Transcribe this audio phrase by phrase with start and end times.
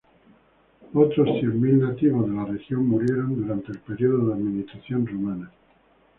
[0.95, 5.51] Otros cien mil nativos de la región murieron durante el periodo de administración rumana.